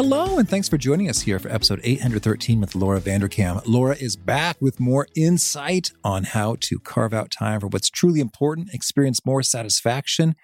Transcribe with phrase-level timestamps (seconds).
[0.00, 3.60] Hello, and thanks for joining us here for episode 813 with Laura Vanderkam.
[3.66, 8.20] Laura is back with more insight on how to carve out time for what's truly
[8.20, 10.36] important, experience more satisfaction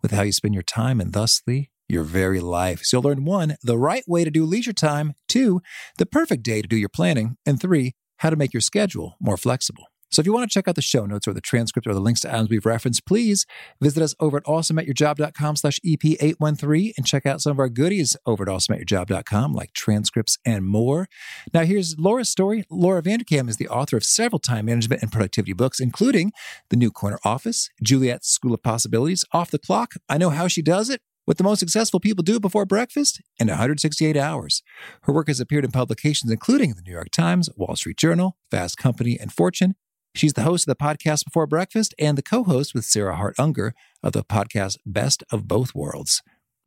[0.00, 2.84] with how you spend your time and thusly your very life.
[2.84, 5.60] So you'll learn one, the right way to do leisure time, two,
[5.98, 9.36] the perfect day to do your planning, and three, how to make your schedule more
[9.36, 9.91] flexible.
[10.12, 12.00] So if you want to check out the show notes or the transcript or the
[12.00, 13.46] links to items we've referenced, please
[13.80, 18.42] visit us over at awesomeatyourjob.com slash EP813 and check out some of our goodies over
[18.42, 21.08] at awesomeatyourjob.com like transcripts and more.
[21.54, 22.64] Now here's Laura's story.
[22.70, 26.32] Laura Vanderkam is the author of several time management and productivity books, including
[26.68, 30.60] The New Corner Office, Juliet's School of Possibilities, Off the Clock, I Know How She
[30.60, 34.62] Does It, what the most successful people do before breakfast in 168 hours.
[35.04, 38.76] Her work has appeared in publications including the New York Times, Wall Street Journal, Fast
[38.76, 39.74] Company, and Fortune.
[40.14, 43.34] She's the host of the podcast Before Breakfast and the co host with Sarah Hart
[43.38, 46.22] Unger of the podcast Best of Both Worlds.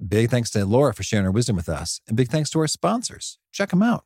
[0.06, 2.68] Big thanks to Laura for sharing her wisdom with us, and big thanks to our
[2.68, 3.38] sponsors.
[3.52, 4.06] Check them out.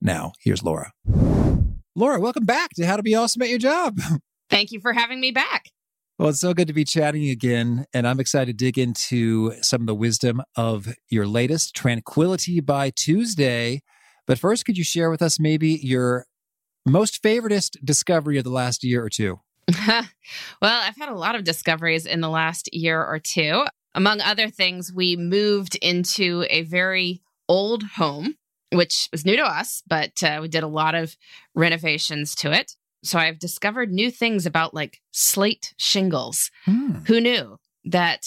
[0.00, 0.92] Now, here's Laura.
[1.94, 3.98] Laura, welcome back to How to Be Awesome at Your Job.
[4.50, 5.70] Thank you for having me back.
[6.18, 7.86] Well, it's so good to be chatting again.
[7.92, 12.90] And I'm excited to dig into some of the wisdom of your latest, Tranquility by
[12.90, 13.82] Tuesday.
[14.26, 16.26] But first, could you share with us maybe your
[16.86, 19.40] most favoritist discovery of the last year or two?
[19.88, 20.02] well,
[20.62, 23.64] I've had a lot of discoveries in the last year or two.
[23.94, 28.36] Among other things, we moved into a very old home
[28.72, 31.16] which was new to us, but uh, we did a lot of
[31.54, 32.72] renovations to it.
[33.02, 36.50] So I've discovered new things about like slate shingles.
[36.64, 36.92] Hmm.
[37.06, 38.24] Who knew that?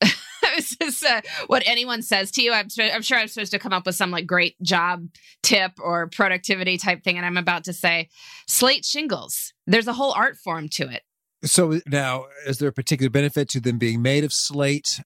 [0.56, 2.52] this is uh, what anyone says to you.
[2.52, 5.06] I'm, I'm sure I'm supposed to come up with some like great job
[5.42, 7.16] tip or productivity type thing.
[7.16, 8.08] And I'm about to say
[8.46, 9.52] slate shingles.
[9.66, 11.02] There's a whole art form to it.
[11.44, 15.00] So now, is there a particular benefit to them being made of slate?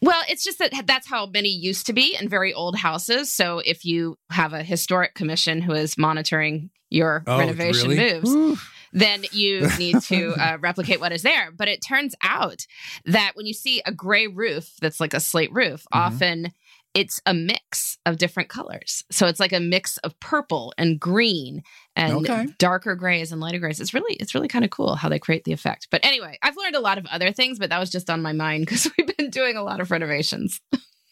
[0.00, 3.32] Well, it's just that that's how many used to be in very old houses.
[3.32, 8.12] So if you have a historic commission who is monitoring your oh, renovation really?
[8.12, 8.56] moves, Ooh.
[8.92, 11.50] then you need to uh, replicate what is there.
[11.50, 12.66] But it turns out
[13.06, 15.98] that when you see a gray roof that's like a slate roof, mm-hmm.
[15.98, 16.52] often
[16.94, 19.04] it's a mix of different colors.
[19.10, 21.62] So it's like a mix of purple and green
[21.94, 22.48] and okay.
[22.58, 23.80] darker grays and lighter grays.
[23.80, 25.88] It's really it's really kind of cool how they create the effect.
[25.90, 28.32] But anyway, I've learned a lot of other things, but that was just on my
[28.32, 30.60] mind because we've been doing a lot of renovations.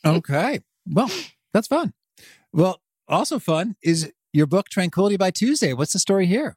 [0.04, 0.60] okay.
[0.86, 1.10] Well,
[1.52, 1.92] that's fun.
[2.52, 5.72] Well, also fun is your book Tranquility by Tuesday.
[5.72, 6.56] What's the story here?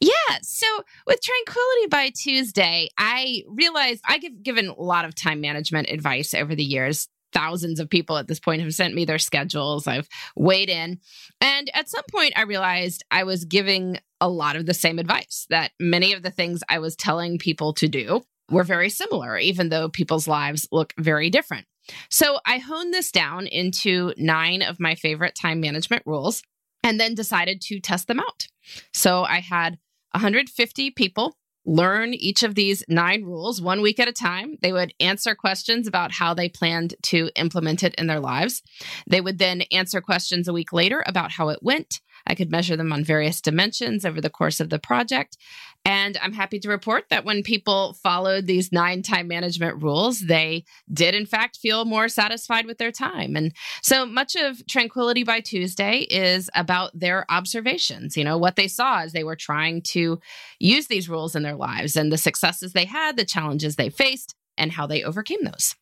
[0.00, 0.12] Yeah.
[0.42, 0.66] So
[1.06, 6.32] with Tranquility by Tuesday, I realized I have given a lot of time management advice
[6.32, 9.86] over the years thousands of people at this point have sent me their schedules.
[9.86, 10.98] I've weighed in.
[11.40, 15.46] And at some point, I realized I was giving a lot of the same advice
[15.50, 19.68] that many of the things I was telling people to do were very similar, even
[19.68, 21.66] though people's lives look very different.
[22.10, 26.42] So I honed this down into nine of my favorite time management rules
[26.82, 28.46] and then decided to test them out.
[28.92, 29.78] So I had
[30.12, 31.36] 150 people
[31.70, 34.58] learn each of these nine rules one week at a time.
[34.60, 38.62] They would answer questions about how they planned to implement it in their lives.
[39.06, 42.00] They would then answer questions a week later about how it went.
[42.26, 45.36] I could measure them on various dimensions over the course of the project.
[45.84, 50.64] And I'm happy to report that when people followed these nine time management rules, they
[50.92, 53.34] did, in fact, feel more satisfied with their time.
[53.34, 53.52] And
[53.82, 59.00] so much of Tranquility by Tuesday is about their observations, you know, what they saw
[59.00, 60.20] as they were trying to
[60.58, 64.34] use these rules in their lives and the successes they had, the challenges they faced,
[64.58, 65.74] and how they overcame those.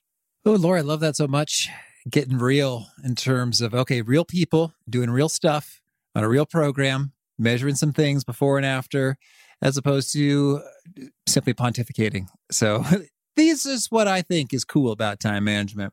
[0.44, 1.68] Oh, Laura, I love that so much.
[2.08, 5.82] Getting real in terms of, okay, real people doing real stuff
[6.14, 9.16] on a real program, measuring some things before and after,
[9.62, 10.60] as opposed to
[11.26, 12.26] simply pontificating.
[12.50, 12.84] So,
[13.36, 15.92] this is what I think is cool about time management.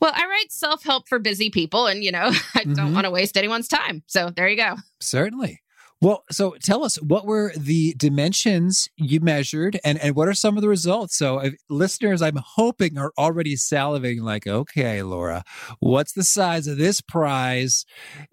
[0.00, 2.94] Well, I write self help for busy people, and you know, I don't Mhm.
[2.94, 4.02] want to waste anyone's time.
[4.06, 4.76] So there you go.
[5.00, 5.60] Certainly.
[6.02, 10.56] Well, so tell us what were the dimensions you measured and, and what are some
[10.56, 11.14] of the results?
[11.18, 15.44] So, if listeners, I'm hoping are already salivating, like, okay, Laura,
[15.80, 17.84] what's the size of this prize?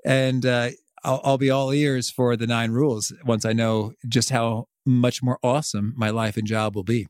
[0.05, 0.69] And uh,
[1.03, 5.21] I'll, I'll be all ears for the nine rules once I know just how much
[5.21, 7.07] more awesome my life and job will be.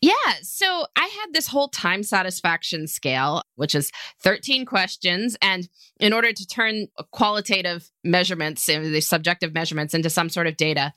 [0.00, 0.12] Yeah.
[0.42, 3.90] So I had this whole time satisfaction scale, which is
[4.22, 5.36] 13 questions.
[5.42, 10.56] And in order to turn qualitative measurements, uh, the subjective measurements, into some sort of
[10.56, 10.92] data,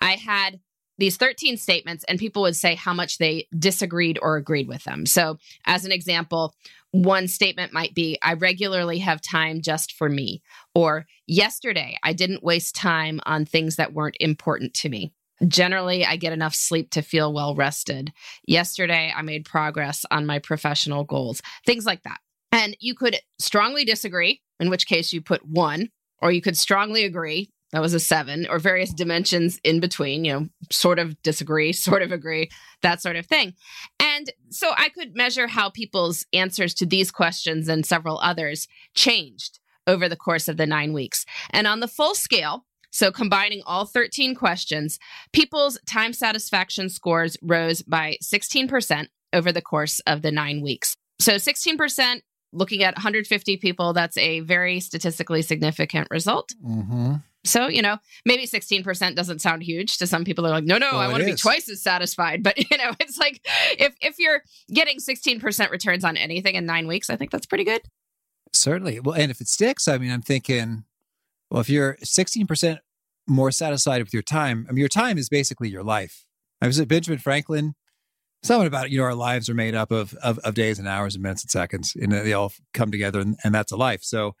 [0.00, 0.58] I had
[0.98, 5.06] these 13 statements, and people would say how much they disagreed or agreed with them.
[5.06, 6.54] So, as an example,
[6.92, 10.42] one statement might be I regularly have time just for me,
[10.74, 15.12] or yesterday I didn't waste time on things that weren't important to me.
[15.46, 18.12] Generally, I get enough sleep to feel well rested.
[18.46, 22.18] Yesterday, I made progress on my professional goals, things like that.
[22.52, 25.88] And you could strongly disagree, in which case you put one,
[26.18, 30.32] or you could strongly agree, that was a seven, or various dimensions in between, you
[30.32, 32.50] know, sort of disagree, sort of agree,
[32.82, 33.54] that sort of thing.
[34.00, 39.60] And so I could measure how people's answers to these questions and several others changed
[39.86, 41.24] over the course of the nine weeks.
[41.50, 44.98] And on the full scale, so combining all 13 questions,
[45.32, 50.96] people's time satisfaction scores rose by 16% over the course of the nine weeks.
[51.20, 56.52] So 16%, looking at 150 people, that's a very statistically significant result.
[56.64, 57.14] Mm-hmm.
[57.44, 57.96] So, you know,
[58.26, 60.44] maybe 16% doesn't sound huge to some people.
[60.44, 62.42] They're like, no, no, Well, I want to be twice as satisfied.
[62.50, 63.40] But, you know, it's like
[63.78, 64.42] if, if you're
[64.72, 67.82] getting 16% returns on anything in nine weeks, I think that's pretty good.
[68.52, 69.00] Certainly.
[69.00, 70.84] Well, and if it sticks, I mean, I'm thinking,
[71.50, 72.78] well, if you're 16%
[73.26, 76.26] more satisfied with your time, I mean, your time is basically your life.
[76.60, 77.74] I was at Benjamin Franklin.
[78.42, 81.14] Something about you know, our lives are made up of, of, of days and hours
[81.14, 84.02] and minutes and seconds, and they all come together, and, and that's a life.
[84.02, 84.34] So,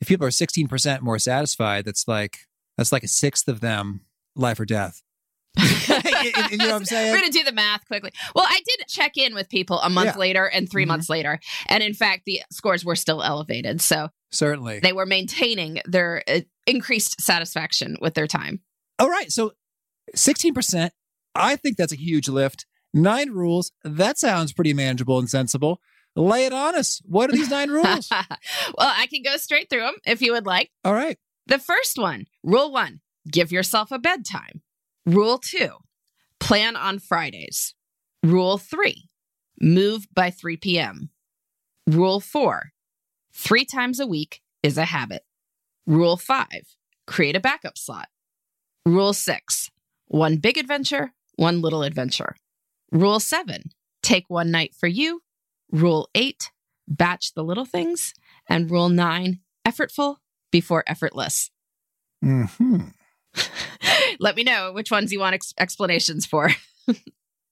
[0.00, 2.38] if people are 16% more satisfied, that's like
[2.76, 4.00] that's like a sixth of them,
[4.34, 5.00] life or death.
[5.56, 5.62] you
[6.58, 7.12] know what I'm saying?
[7.12, 8.10] We're going to do the math quickly.
[8.34, 10.18] Well, I did check in with people a month Yeah.
[10.18, 10.88] later and 3 Mhm.
[10.88, 11.38] months later.
[11.68, 13.80] And in fact, the scores were still elevated.
[13.80, 14.80] So Certainly.
[14.80, 18.60] they were maintaining their uh, increased satisfaction with their time.
[18.98, 19.32] All right.
[19.32, 19.52] So
[20.14, 20.90] 16%,
[21.34, 22.66] I think that's a huge lift.
[22.96, 25.82] Nine rules, that sounds pretty manageable and sensible.
[26.14, 27.02] Lay it on us.
[27.04, 28.08] What are these nine rules?
[28.10, 28.24] well,
[28.78, 30.70] I can go straight through them if you would like.
[30.82, 31.18] All right.
[31.46, 33.00] The first one, rule one,
[33.30, 34.62] give yourself a bedtime.
[35.04, 35.72] Rule two,
[36.40, 37.74] plan on Fridays.
[38.22, 39.10] Rule three,
[39.60, 41.10] move by 3 p.m.
[41.86, 42.72] Rule four,
[43.34, 45.22] three times a week is a habit.
[45.86, 46.76] Rule five,
[47.06, 48.08] create a backup slot.
[48.86, 49.70] Rule six,
[50.06, 52.36] one big adventure, one little adventure.
[52.92, 53.70] Rule seven,
[54.02, 55.22] take one night for you.
[55.70, 56.50] Rule eight,
[56.86, 58.14] batch the little things.
[58.48, 60.16] And rule nine, effortful
[60.52, 61.50] before effortless.
[62.22, 62.44] hmm
[64.20, 66.50] Let me know which ones you want ex- explanations for.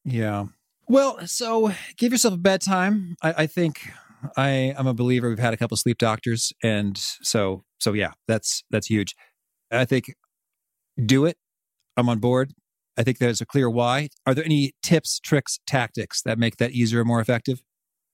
[0.05, 0.47] Yeah.
[0.87, 3.17] Well, so give yourself a bedtime.
[3.23, 3.91] I, I think
[4.37, 5.29] I am a believer.
[5.31, 9.15] We've had a couple sleep doctors, and so so yeah, that's that's huge.
[9.71, 10.15] I think
[11.05, 11.39] do it.
[11.97, 12.53] I'm on board.
[12.97, 14.09] I think there's a clear why.
[14.27, 17.63] Are there any tips, tricks, tactics that make that easier, or more effective?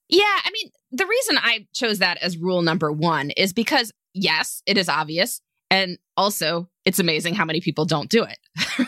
[0.08, 4.62] Yeah, I mean, the reason I chose that as rule number one is because, yes,
[4.66, 5.40] it is obvious.
[5.70, 8.38] And also, it's amazing how many people don't do it,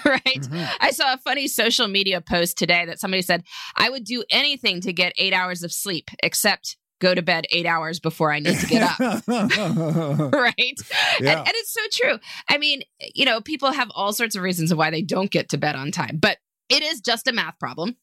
[0.05, 0.23] right?
[0.25, 0.69] Mhm.
[0.81, 3.45] I saw a funny social media post today that somebody said,
[3.77, 7.67] I would do anything to get eight hours of sleep except go to bed eight
[7.67, 9.23] hours before I need to get up.
[10.33, 10.55] right?
[10.59, 10.77] And,
[11.21, 11.39] Yeah.
[11.41, 12.19] and it's so true.
[12.49, 12.83] I mean,
[13.15, 15.75] you know, people have all sorts of reasons of why they don't get to bed
[15.75, 17.97] on time, but it is just a math problem.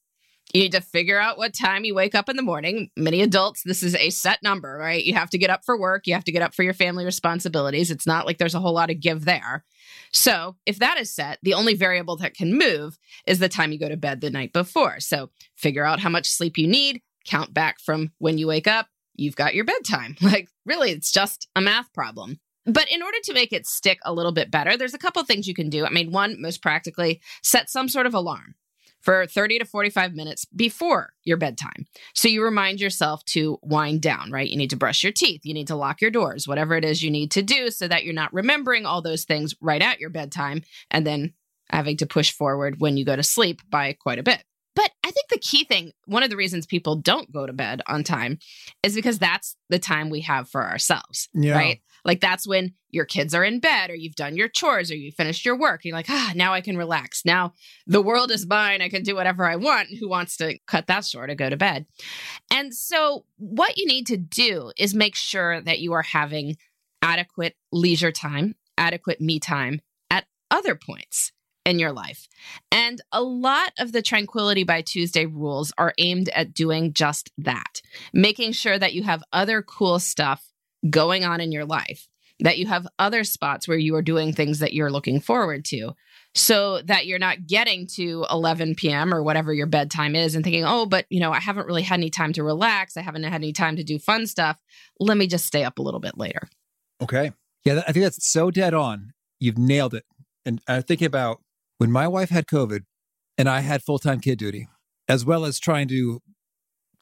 [0.54, 2.90] You need to figure out what time you wake up in the morning.
[2.98, 5.04] Many adults, this is a set number, right?
[5.04, 7.06] You have to get up for work, you have to get up for your family
[7.06, 7.92] responsibilities.
[7.92, 9.64] It's not like there's a whole lot of give there.
[10.12, 13.78] So, if that is set, the only variable that can move is the time you
[13.80, 15.00] go to bed the night before.
[15.00, 18.88] So, figure out how much sleep you need, count back from when you wake up,
[19.16, 20.16] you've got your bedtime.
[20.22, 22.40] Like, really, it's just a math problem.
[22.66, 25.48] But in order to make it stick a little bit better, there's a couple things
[25.48, 25.86] you can do.
[25.86, 28.56] I mean, one, most practically, set some sort of alarm
[29.02, 31.88] for 30 to 45 minutes before your bedtime.
[32.14, 34.50] So you remind yourself to wind down, right?
[34.50, 37.02] You need to brush your teeth, you need to lock your doors, whatever it is
[37.02, 40.10] you need to do so that you're not remembering all those things right at your
[40.10, 41.34] bedtime and then
[41.70, 44.44] having to push forward when you go to sleep by quite a bit.
[45.30, 47.82] But I think the key thing, one of the reasons people don't go to bed
[47.88, 48.40] on time
[48.84, 51.54] is because that's the time we have for ourselves, Yeah.
[51.56, 51.82] right?
[52.06, 55.12] Like that's when your kids are in bed or you've done your chores or you
[55.12, 55.84] finished your work.
[55.84, 57.24] You're like, ah, now I can relax.
[57.26, 57.54] Now
[57.86, 58.82] the world is mine.
[58.82, 59.90] I can do whatever I want.
[60.00, 61.86] Who wants to cut that short or go to bed?
[62.52, 66.56] And so, what you need to do is make sure that you are having
[67.02, 71.32] adequate leisure time, adequate me time at other points
[71.70, 72.28] in your life.
[72.72, 77.82] And a lot of the Tranquility by Tuesday rules are aimed at doing just that,
[78.12, 80.52] making sure that you have other cool stuff
[80.90, 82.10] going on in your life,
[82.40, 85.92] that you have other spots where you are doing things that you're looking forward to.
[86.36, 89.14] So that you're not getting to 11 p.m.
[89.14, 92.00] or whatever your bedtime is and thinking, oh, but you know, I haven't really had
[92.00, 92.96] any time to relax.
[92.98, 94.60] I haven't had any time to do fun stuff.
[95.00, 96.48] Let me just stay up a little bit later.
[97.02, 97.32] Okay.
[97.66, 99.14] Yeah, I think that's so dead on.
[99.40, 100.06] You've nailed it.
[100.46, 101.42] And I'm thinking about
[101.80, 102.82] when my wife had COVID
[103.38, 104.68] and I had full time kid duty,
[105.08, 106.22] as well as trying to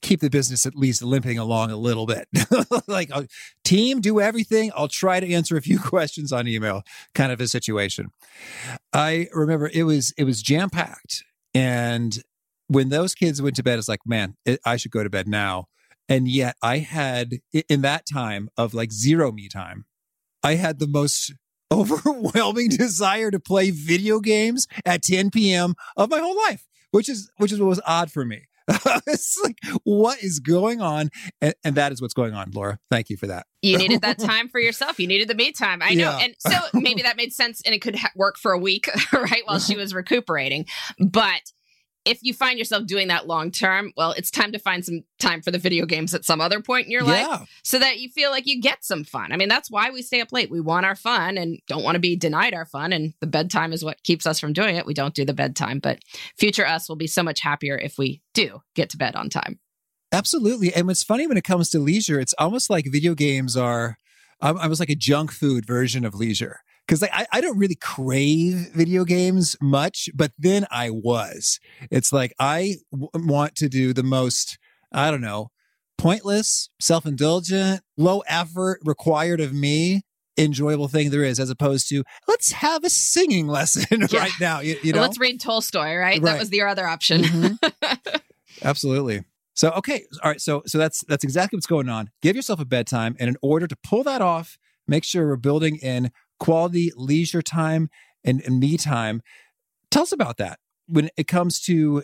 [0.01, 2.27] keep the business at least limping along a little bit.
[2.87, 3.23] like, uh,
[3.63, 4.71] team, do everything.
[4.75, 8.09] I'll try to answer a few questions on email, kind of a situation.
[8.93, 12.23] I remember it was it was jam packed, and
[12.67, 15.27] when those kids went to bed, it's like, man, it, I should go to bed
[15.27, 15.65] now.
[16.09, 19.85] And yet, I had in that time of like zero me time,
[20.43, 21.33] I had the most
[21.71, 25.75] overwhelming desire to play video games at 10 p.m.
[25.95, 28.47] of my whole life, which is which is what was odd for me.
[29.07, 31.09] it's like, what is going on?
[31.41, 32.79] And, and that is what's going on, Laura.
[32.91, 33.47] Thank you for that.
[33.61, 34.99] You needed that time for yourself.
[34.99, 35.81] You needed the me time.
[35.81, 36.17] I know.
[36.17, 36.19] Yeah.
[36.19, 39.43] And so maybe that made sense and it could ha- work for a week, right?
[39.45, 40.65] While she was recuperating.
[40.99, 41.41] But
[42.07, 45.41] if you find yourself doing that long term, well, it's time to find some time
[45.41, 47.45] for the video games at some other point in your life yeah.
[47.63, 49.31] so that you feel like you get some fun.
[49.31, 50.49] I mean, that's why we stay up late.
[50.49, 52.93] We want our fun and don't want to be denied our fun.
[52.93, 54.85] And the bedtime is what keeps us from doing it.
[54.85, 55.99] We don't do the bedtime, but
[56.37, 59.59] future us will be so much happier if we do get to bed on time.
[60.11, 60.73] Absolutely.
[60.73, 63.97] And what's funny when it comes to leisure, it's almost like video games are,
[64.39, 66.61] I, I was like a junk food version of leisure.
[66.87, 71.59] Because like, I, I don't really crave video games much, but then I was.
[71.91, 74.57] It's like I w- want to do the most,
[74.93, 75.51] I don't know,
[75.97, 80.03] pointless, self indulgent, low effort required of me,
[80.37, 84.19] enjoyable thing there is, as opposed to let's have a singing lesson Yeah.
[84.19, 84.59] right now.
[84.61, 85.01] You, you know?
[85.01, 86.21] Let's read Tolstoy, right?
[86.21, 87.23] That was the other option.
[87.23, 88.21] Mhm.
[88.63, 89.23] Absolutely.
[89.55, 90.41] So okay, all right.
[90.41, 92.11] So so that's that's exactly what's going on.
[92.21, 95.77] Give yourself a bedtime, and in order to pull that off, make sure we're building
[95.77, 97.89] in quality leisure time
[98.23, 99.21] and, and me time.
[99.91, 102.03] Tell us about that when it comes to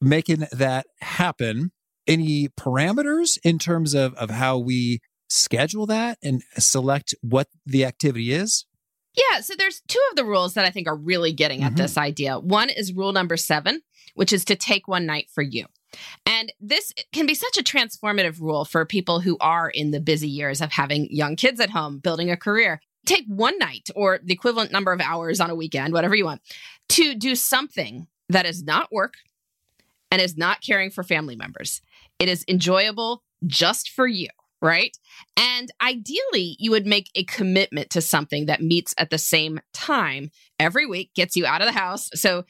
[0.00, 1.72] making that happen.
[2.06, 5.00] Any parameters in terms of of how we
[5.30, 8.66] schedule that and select what the activity is?
[9.16, 11.76] Yeah, so there's two of the rules that I think are really getting at Mhm.
[11.78, 12.38] this idea.
[12.38, 13.80] One is rule number seven,
[14.14, 15.64] which is to take one night for you.
[16.26, 20.28] And this can be such a transformative rule for people who are in the busy
[20.28, 22.80] years of having young kids at home, building a career.
[23.04, 26.40] Take one night or the equivalent number of hours on a weekend, whatever you want,
[26.90, 29.14] to do something that is not work
[30.10, 31.82] and is not caring for family members.
[32.18, 34.28] It is enjoyable just for you,
[34.62, 34.96] right?
[35.36, 40.30] And ideally, you would make a commitment to something that meets at the same time
[40.58, 42.08] every week, gets you out of the house.
[42.14, 42.44] So,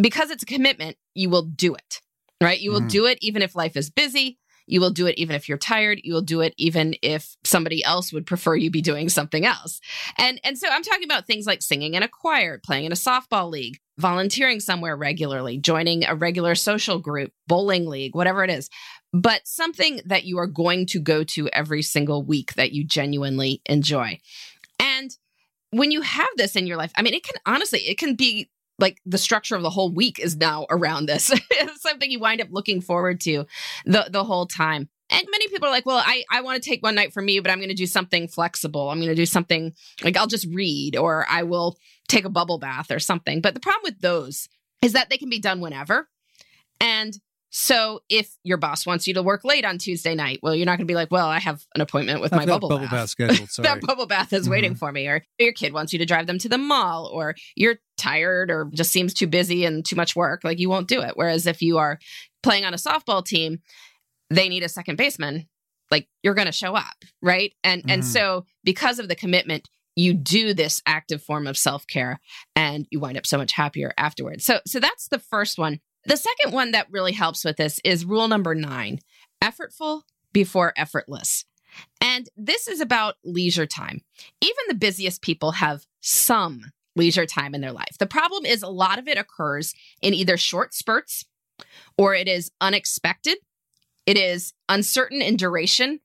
[0.00, 2.00] because it's a commitment, you will do it,
[2.40, 2.60] right?
[2.60, 2.88] You will Mhm.
[2.88, 4.38] do it even if life is busy.
[4.68, 6.00] You will do it even if you're tired.
[6.04, 9.80] You will do it even if somebody else would prefer you be doing something else.
[10.16, 12.96] And and so I'm talking about things like singing in a choir, playing in a
[12.96, 18.70] softball league, volunteering somewhere regularly, joining a regular social group, bowling league, whatever it is.
[19.12, 23.62] But something that you are going to go to every single week that you genuinely
[23.66, 24.20] enjoy.
[24.78, 25.16] And
[25.70, 28.50] when you have this in your life, I mean, it can honestly, it can be
[28.78, 31.30] like the structure of the whole week is now around this.
[31.50, 33.44] it's something you wind up looking forward to
[33.84, 34.88] the the whole time.
[35.10, 37.40] And many people are like, well, I, I want to take one night for me,
[37.40, 38.90] but I'm going to do something flexible.
[38.90, 39.72] I'm going to do something
[40.04, 43.40] like I'll just read or I will take a bubble bath or something.
[43.40, 44.50] But the problem with those
[44.82, 46.08] is that they can be done whenever.
[46.78, 47.18] And
[47.50, 50.72] so if your boss wants you to work late on Tuesday night, well, you're not
[50.72, 52.90] going to be like, well, I have an appointment with I've my bubble, bubble bath
[52.90, 53.48] bath scheduled.
[53.58, 54.50] That bubble bath is mm-hmm.
[54.50, 57.34] waiting for me or your kid wants you to drive them to the mall or
[57.56, 61.00] you're tired or just seems too busy and too much work like you won't do
[61.02, 61.12] it.
[61.16, 61.98] Whereas if you are
[62.42, 63.60] playing on a softball team
[64.30, 65.48] they need a second baseman
[65.90, 67.52] like you're going to show up right?
[67.64, 68.06] And and Mhm.
[68.06, 72.20] so because of the commitment you do this active form of self-care
[72.54, 74.44] and you wind up so much happier afterwards.
[74.44, 75.80] So so that's the first one.
[76.04, 79.00] The second one that really helps with this is rule number 9
[79.42, 80.02] effortful
[80.32, 81.44] before effortless.
[82.00, 84.02] And this is about leisure time.
[84.40, 87.96] Even the busiest people have some leisure time in their life.
[87.98, 91.24] The problem is a lot of it occurs in either short spurts
[91.96, 93.38] or it is unexpected,
[94.06, 96.00] it is uncertain in duration,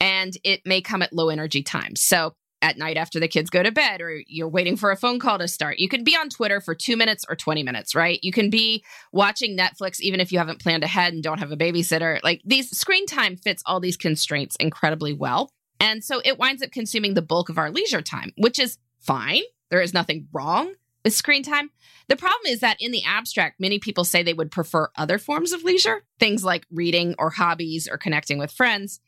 [0.00, 2.02] and it may come at low energy times.
[2.02, 5.18] So at night after the kids go to bed or you're waiting for a phone
[5.18, 5.78] call to start.
[5.78, 8.18] You can be on Twitter for 2 minutes or 20 minutes, right?
[8.22, 11.58] You can be watching Netflix even if you haven't planned ahead and don't have a
[11.58, 12.20] babysitter.
[12.22, 15.50] Like these screen time fits all these constraints incredibly well.
[15.78, 19.42] And so it winds up consuming the bulk of our leisure time, which is fine.
[19.74, 21.70] There is nothing wrong with screen time.
[22.06, 25.50] The problem is that in the abstract, many people say they would prefer other forms
[25.50, 29.00] of leisure, things like reading or hobbies or connecting with friends.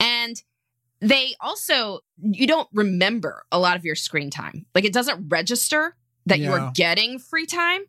[0.00, 0.42] And
[1.02, 4.64] they also, you don't remember a lot of your screen time.
[4.74, 6.46] Like it doesn't register that Yeah.
[6.46, 7.82] you are getting free time.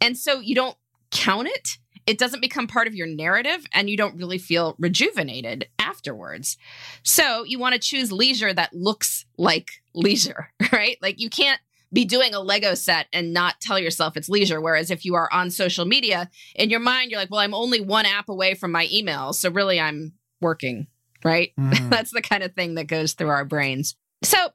[0.00, 0.76] And so you don't
[1.10, 1.76] count it.
[2.08, 6.56] It doesn't become part of your narrative and you don't really feel rejuvenated afterwards.
[7.02, 10.96] So you want to choose leisure that looks like leisure, right?
[11.02, 11.60] Like you can't
[11.92, 14.58] be doing a Lego set and not tell yourself it's leisure.
[14.58, 17.82] Whereas if you are on social media, in your mind, you're like, well, I'm only
[17.82, 19.34] one app away from my email.
[19.34, 20.86] So really, I'm working,
[21.24, 21.52] right?
[21.60, 21.90] Mhm.
[21.90, 23.96] That's the kind of thing that goes through our brains.
[24.22, 24.48] So,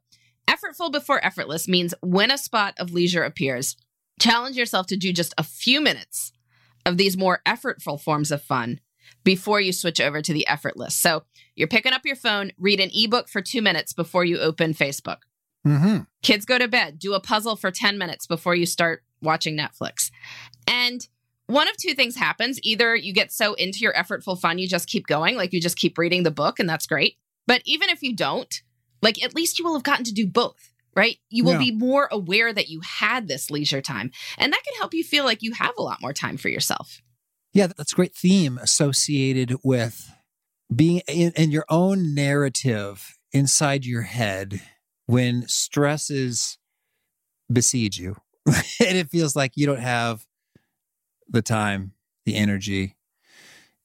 [0.47, 3.77] effortful before effortless means when a spot of leisure appears,
[4.19, 6.32] challenge yourself to do just a few minutes
[6.85, 8.79] of these more effortful forms of fun
[9.23, 10.95] before you switch over to the effortless.
[10.95, 11.23] So,
[11.55, 15.19] you're picking up your phone, read an ebook for two minutes before you open Facebook.
[15.65, 16.07] Mhm.
[16.21, 20.11] Kids go to bed, do a puzzle for 10 minutes before you start watching Netflix.
[20.67, 21.07] And
[21.47, 22.59] one of two things happens.
[22.63, 25.77] Either you get so into your effortful fun, you just keep going, like you just
[25.77, 27.17] keep reading the book, and that's great.
[27.47, 28.53] But even if you don't,
[29.01, 31.17] like at least you will have gotten to do both, right?
[31.29, 31.59] You will Yeah.
[31.59, 34.11] be more aware that you had this leisure time.
[34.37, 37.01] And that can help you feel like you have a lot more time for yourself.
[37.53, 40.11] Yeah, that's a great theme associated with
[40.73, 44.61] being in, in your own narrative inside your head
[45.05, 46.57] when stresses
[47.51, 48.15] besiege you
[48.47, 50.25] and it feels like you don't have
[51.27, 51.93] the time,
[52.25, 52.95] the energy,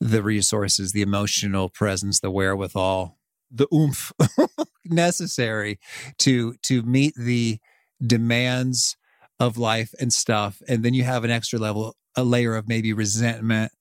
[0.00, 3.17] the resources, the emotional presence, the wherewithal,
[3.50, 4.12] the oomph
[4.84, 5.78] necessary
[6.18, 7.58] to to meet the
[8.04, 8.96] demands
[9.40, 12.92] of life and stuff and then you have an extra level a layer of maybe
[12.92, 13.72] resentment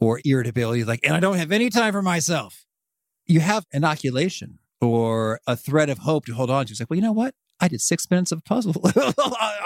[0.00, 2.64] or irritability like and I don't have any time for myself.
[3.26, 6.72] You have inoculation or a thread of hope to hold on to.
[6.72, 7.34] It's like well you know what?
[7.60, 8.74] I did 6 minutes of puzzle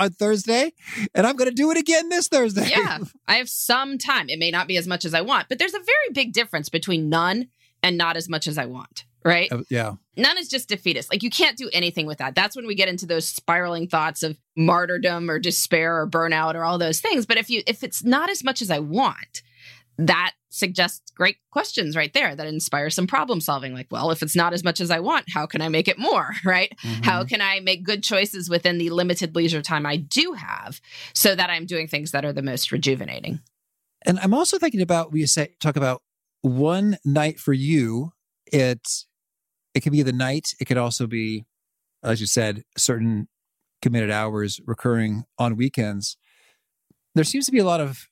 [0.00, 0.72] on Thursday
[1.14, 2.68] and I'm going to do it again this Thursday.
[2.70, 4.31] Yeah, I have some time.
[4.31, 6.70] It may not be as much as I want, but there's a very big difference
[6.70, 7.48] between none
[7.83, 9.51] and not as much as I want, right?
[9.53, 11.11] Uh, yeah none is just defeatist.
[11.11, 12.35] Like you can't do anything with that.
[12.35, 16.64] That's when we get into those spiraling thoughts of martyrdom or despair or burnout or
[16.64, 17.27] all those things.
[17.27, 19.42] But if you if it's not as much as I want,
[19.99, 23.73] that suggests great questions right there that inspire some problem solving.
[23.73, 25.99] Like, well, if it's not as much as I want, how can I make it
[25.99, 26.31] more?
[26.45, 26.75] Right?
[27.03, 30.81] How can I make good choices within the limited leisure time I do have
[31.14, 33.40] so that I'm doing things that are the most rejuvenating?
[34.05, 36.03] And I'm also thinking about we say talk about
[36.42, 38.12] one night for you.
[38.46, 38.87] It
[39.74, 40.55] it could be the night.
[40.61, 41.46] It could also be,
[42.02, 43.28] as you said, certain
[43.81, 46.16] committed hours recurring on weekends.
[47.14, 48.09] There seems to be a lot of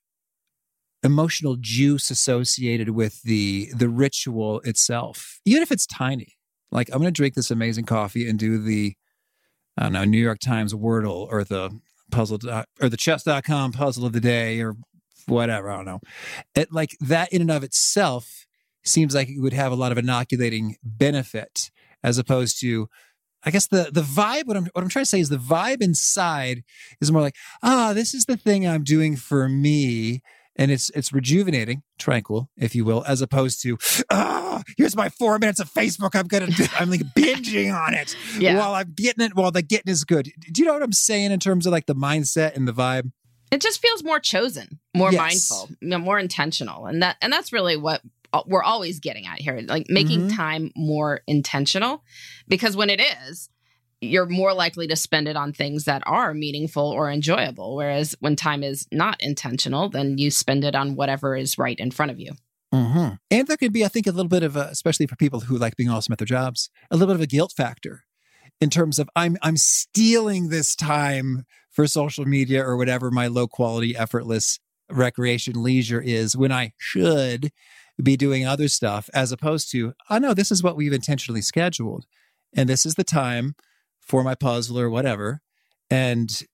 [1.03, 6.37] emotional juice associated with the the ritual itself, even if it's tiny.
[6.73, 8.95] Like I'm going to drink this amazing coffee and do the
[9.77, 11.79] I don't know New York Times Wordle or the
[12.11, 12.39] puzzle
[12.81, 14.77] or the chess.com puzzle of the day or
[15.31, 15.71] whatever.
[15.71, 16.01] I don't know.
[16.55, 18.47] It like that in and of itself
[18.85, 21.71] seems like it would have a lot of inoculating benefit
[22.03, 22.89] as opposed to
[23.43, 25.81] I guess the the vibe what I'm what I'm trying to say is the vibe
[25.83, 26.63] inside
[27.01, 30.23] is more like, ah, this is the thing I'm doing for me.
[30.57, 33.79] And it's it's rejuvenating, tranquil, if you will, as opposed to,
[34.11, 36.11] ah, here's my four minutes of Facebook.
[36.15, 38.59] I'm gonna I'm like binging on it Yeah.
[38.59, 40.25] while I'm getting it while the getting is good.
[40.53, 43.11] Do you know what I'm saying in terms of like the mindset and the vibe?
[43.51, 45.51] It just feels more chosen more Yes.
[45.51, 48.01] mindful more intentional and that and that's really what
[48.33, 50.37] uh, we're always getting at here like making Mhm.
[50.37, 52.05] time more intentional
[52.49, 53.49] because when it is
[54.03, 58.35] you're more likely to spend it on things that are meaningful or enjoyable whereas when
[58.37, 62.19] time is not intentional then you spend it on whatever is right in front of
[62.21, 62.33] you
[62.73, 63.15] Mm-hmm.
[63.33, 65.59] And there could be, I think, a little bit of, a, especially for people who
[65.59, 68.05] like being awesome at their jobs, a little bit of a guilt factor
[68.61, 73.47] in terms of I'm I'm stealing this time for social media or whatever my low
[73.47, 74.59] quality, effortless
[74.91, 77.53] recreation leisure is when I should
[78.03, 82.07] be doing other stuff, as opposed to, oh no, this is what we've intentionally scheduled,
[82.55, 83.55] and this is the time
[84.01, 85.41] for my puzzle or whatever,
[85.89, 86.45] and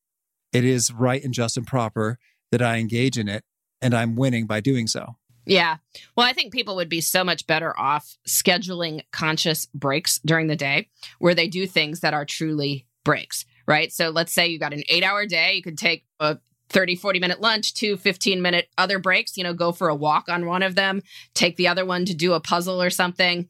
[0.53, 2.19] it is right and just and proper
[2.51, 3.45] that I engage in it,
[3.81, 5.17] and I'm winning by doing so.
[5.47, 5.77] Yeah.
[6.17, 10.57] Well, I think people would be so much better off scheduling conscious breaks during the
[10.57, 10.89] day
[11.21, 13.93] where they do things that are truly breaks, right?
[13.93, 17.21] So let's say you got an eight hour day, you could take a 30, 40
[17.21, 20.63] minute lunch, two 15 minute other breaks, you know, go for a walk on one
[20.63, 21.03] of them,
[21.35, 23.49] take the other one to do a puzzle or something,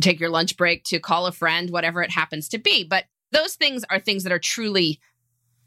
[0.00, 2.84] take your lunch break to call a friend, whatever it happens to be.
[2.84, 5.00] But those things are things that are truly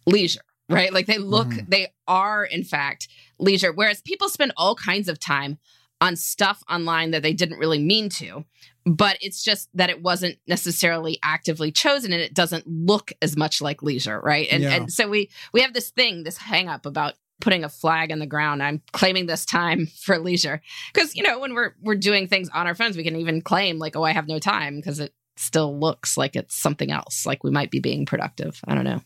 [0.06, 0.94] leisure, right?
[0.94, 1.70] Like they look, mm-hmm.
[1.70, 3.08] they are in fact
[3.40, 3.72] leisure.
[3.72, 5.60] Whereas people spend all kinds of time
[6.00, 8.46] on stuff online that they didn't really mean to
[8.88, 13.62] but it's just that it wasn't necessarily actively chosen and it doesn't look as much
[13.62, 14.48] like leisure right?
[14.50, 14.72] And, yeah.
[14.72, 18.20] and so we we have this thing this hang up about putting a flag in
[18.20, 18.64] the ground.
[18.64, 20.62] I'm claiming this time for leisure.
[20.94, 23.78] Because you know when we're we're doing things on our phones we can even claim
[23.78, 27.44] like oh i have no time because it still looks like it's something else like
[27.44, 28.60] we might be being productive.
[28.68, 29.02] I don't know.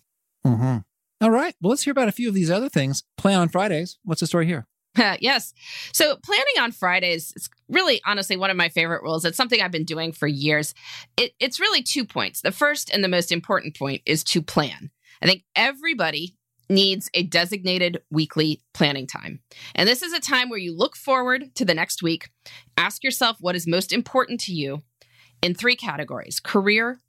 [0.45, 0.77] Mm-hmm.
[1.21, 1.55] All right.
[1.61, 3.03] Well let's hear about a few of these other things.
[3.17, 3.97] Play on fridays.
[4.03, 4.67] What's the story here
[5.19, 5.53] yes.
[5.93, 9.23] So planning on Fridays is really honestly one of my favorite rules.
[9.23, 10.73] It's something I've been doing for years.
[11.17, 12.41] It, it's really two points.
[12.41, 14.91] The first and the most important point is to plan.
[15.21, 16.35] I think everybody
[16.69, 19.41] needs a designated weekly planning time.
[19.75, 22.29] And this is a time where you look forward to the next week,
[22.77, 24.81] ask yourself what is most important to you
[25.41, 26.99] in three categories career,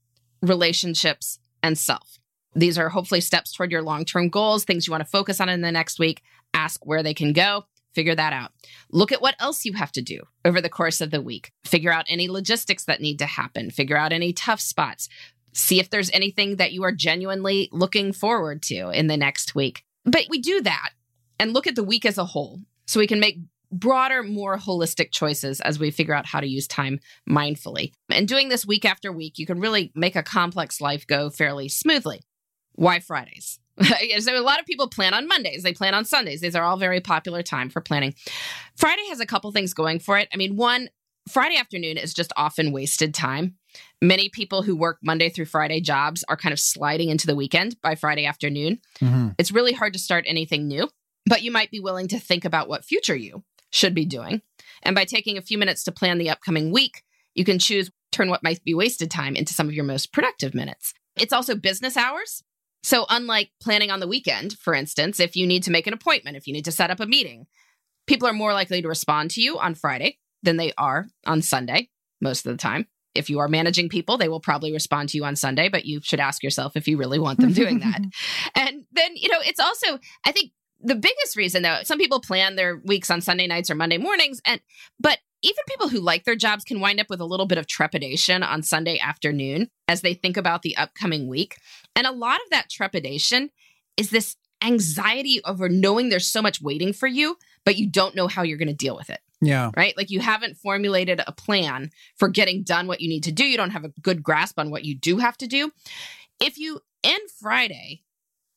[0.40, 2.18] relationships, and self.
[2.54, 5.48] These are hopefully steps toward your long term goals, things you want to focus on
[5.48, 6.22] in the next week.
[6.54, 7.64] Ask where they can go.
[7.94, 8.52] Figure that out.
[8.90, 11.52] Look at what else you have to do over the course of the week.
[11.64, 13.70] Figure out any logistics that need to happen.
[13.70, 15.08] Figure out any tough spots.
[15.52, 19.84] See if there's anything that you are genuinely looking forward to in the next week.
[20.04, 20.90] But we do that
[21.38, 23.38] and look at the week as a whole so we can make
[23.70, 27.92] broader, more holistic choices as we figure out how to use time mindfully.
[28.10, 31.68] And doing this week after week, you can really make a complex life go fairly
[31.68, 32.20] smoothly.
[32.74, 33.58] Why Fridays?
[34.18, 36.40] so a lot of people plan on Mondays, they plan on Sundays.
[36.40, 38.14] These are all very popular time for planning.
[38.76, 40.28] Friday has a couple things going for it.
[40.32, 40.88] I mean, one,
[41.28, 43.54] Friday afternoon is just often wasted time.
[44.00, 47.80] Many people who work Monday through Friday jobs are kind of sliding into the weekend
[47.80, 48.80] by Friday afternoon.
[49.00, 49.28] Mm-hmm.
[49.38, 50.88] It's really hard to start anything new,
[51.26, 54.42] but you might be willing to think about what future you should be doing.
[54.82, 57.02] And by taking a few minutes to plan the upcoming week,
[57.34, 60.54] you can choose turn what might be wasted time into some of your most productive
[60.54, 60.92] minutes.
[61.16, 62.42] It's also business hours.
[62.82, 66.36] So, unlike planning on the weekend, for instance, if you need to make an appointment,
[66.36, 67.46] if you need to set up a meeting,
[68.06, 71.88] people are more likely to respond to you on Friday than they are on Sunday
[72.20, 72.86] most of the time.
[73.14, 76.00] If you are managing people, they will probably respond to you on Sunday, but you
[76.02, 78.00] should ask yourself if you really want them doing that.
[78.54, 82.56] and then, you know, it's also, I think the biggest reason though, some people plan
[82.56, 84.60] their weeks on Sunday nights or Monday mornings, and
[84.98, 87.66] but even people who like their jobs can wind up with a little bit of
[87.66, 91.56] trepidation on Sunday afternoon as they think about the upcoming week.
[91.94, 93.50] And a lot of that trepidation
[93.96, 98.28] is this anxiety over knowing there's so much waiting for you, but you don't know
[98.28, 99.20] how you're going to deal with it.
[99.40, 99.70] Yeah.
[99.76, 99.96] Right?
[99.96, 103.44] Like you haven't formulated a plan for getting done what you need to do.
[103.44, 105.72] You don't have a good grasp on what you do have to do.
[106.40, 108.02] If you end Friday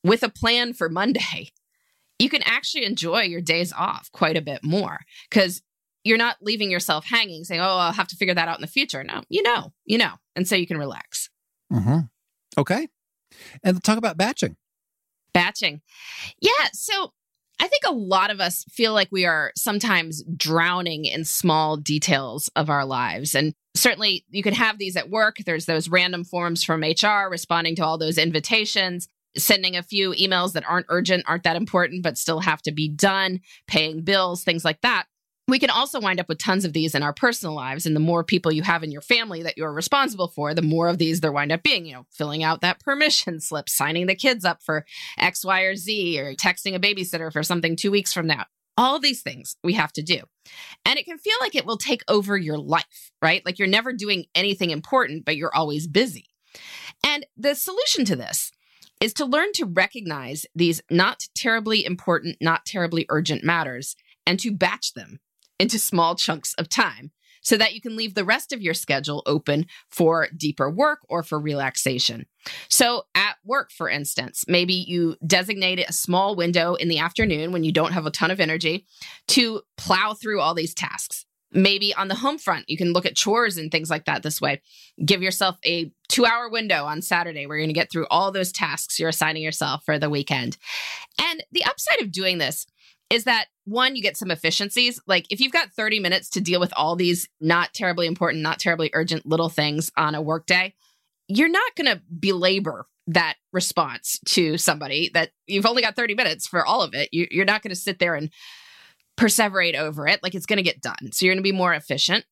[0.04, 1.52] with a plan for Monday,
[2.18, 5.60] you can actually enjoy your days off quite a bit more because
[6.04, 8.68] you're not leaving yourself hanging saying, oh, I'll have to figure that out in the
[8.68, 9.02] future.
[9.02, 10.12] No, you know, you know.
[10.36, 11.30] And so you can relax.
[11.72, 11.98] Mm-hmm.
[12.58, 12.88] Okay.
[13.62, 14.56] And talk about batching.
[15.32, 15.82] Batching.
[16.40, 16.50] Yeah.
[16.72, 17.12] So
[17.60, 22.50] I think a lot of us feel like we are sometimes drowning in small details
[22.56, 23.34] of our lives.
[23.34, 25.36] And certainly you can have these at work.
[25.44, 30.52] There's those random forms from HR responding to all those invitations sending a few emails
[30.52, 34.64] that aren't urgent, aren't that important, but still have to be done, paying bills, things
[34.64, 35.04] like that.
[35.48, 37.86] We can also wind up with tons of these in our personal lives.
[37.86, 40.88] And the more people you have in your family that you're responsible for, the more
[40.88, 44.16] of these there wind up being, you know, filling out that permission slip, signing the
[44.16, 44.84] kids up for
[45.18, 48.44] X, Y, or Z, or texting a babysitter for something two weeks from now.
[48.76, 50.20] All these things we have to do.
[50.84, 53.44] And it can feel like it will take over your life, right?
[53.46, 56.26] Like you're never doing anything important, but you're always busy.
[57.04, 58.50] And the solution to this
[59.00, 63.94] is to learn to recognize these not terribly important, not terribly urgent matters
[64.26, 65.20] and to batch them
[65.58, 67.10] into small chunks of time
[67.46, 71.22] so that you can leave the rest of your schedule open for deeper work or
[71.22, 72.26] for relaxation.
[72.68, 77.62] So, at work, for instance, maybe you designate a small window in the afternoon when
[77.62, 78.84] you don't have a ton of energy
[79.28, 81.24] to plow through all these tasks.
[81.52, 84.40] Maybe on the home front, you can look at chores and things like that this
[84.40, 84.60] way.
[85.04, 88.32] Give yourself a two hour window on Saturday where you're going to get through all
[88.32, 90.56] those tasks you're assigning yourself for the weekend.
[91.20, 92.66] And the upside of doing this
[93.10, 95.00] is that one, you get some efficiencies.
[95.06, 98.58] Like if you've got 30 minutes to deal with all these not terribly important, not
[98.58, 100.74] terribly urgent little things on a workday,
[101.28, 106.46] you're not going to belabor that response to somebody that you've only got 30 minutes
[106.46, 107.08] for all of it.
[107.12, 108.30] You, are not going to sit there and
[109.16, 110.22] perseverate over it.
[110.22, 111.12] Like it's going to get done.
[111.12, 112.24] So you're going to be more efficient.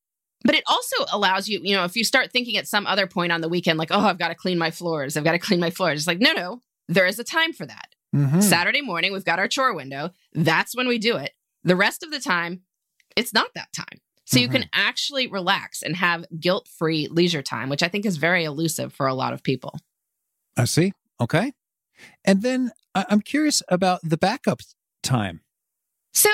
[0.44, 3.32] But it also allows you, you know, if you start thinking at some other point
[3.32, 5.58] on the weekend, like, oh, I've got to clean my floors, I've got to clean
[5.58, 6.00] my floors.
[6.00, 8.40] It's like, no, no, there is a time for that Mm-hmm.
[8.40, 10.10] Saturday morning, we've got our chore window.
[10.32, 11.32] That's when we do it.
[11.64, 12.62] The rest of the time,
[13.16, 14.00] it's not that time.
[14.24, 14.42] So mm-hmm.
[14.42, 14.80] you can mm-hmm.
[14.80, 19.06] actually relax and have guilt free leisure time, which I think is very elusive for
[19.06, 19.78] a lot of people.
[20.56, 20.92] I see.
[21.20, 21.52] Okay.
[22.24, 24.60] And then I'm curious about the backup
[25.02, 25.40] time.
[26.12, 26.30] So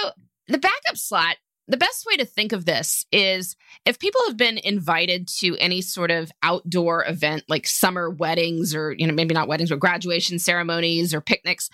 [0.48, 1.36] the backup slot,
[1.70, 3.54] the best way to think of this is
[3.84, 8.92] if people have been invited to any sort of outdoor event like summer weddings or,
[8.92, 11.70] you know, maybe not weddings, but graduation ceremonies or picnics,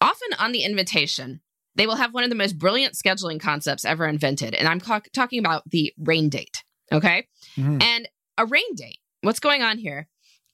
[0.00, 1.40] often on the invitation,
[1.74, 4.54] they will have one of the most brilliant scheduling concepts ever invented.
[4.54, 6.62] And I'm ca- talking about the rain date.
[6.92, 7.26] Okay.
[7.56, 7.82] Mm-hmm.
[7.82, 10.06] And a rain date, what's going on here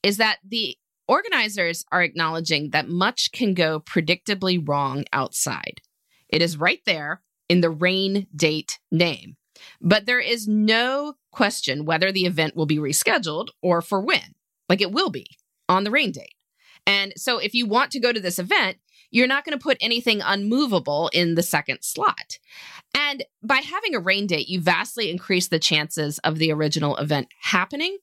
[0.02, 5.82] is that the organizers are acknowledging that much can go predictably wrong outside.
[6.28, 9.36] It is right there in the rain date name.
[9.80, 14.36] But there is no question whether the event will be rescheduled or for when.
[14.68, 15.26] Like it will be
[15.68, 16.36] on the rain date.
[16.86, 18.78] And so if you want to go to this event,
[19.10, 22.38] you're not going to put anything unmovable in the second slot.
[22.94, 27.26] And by having a rain date, you vastly increase the chances of the original event
[27.40, 27.98] happening,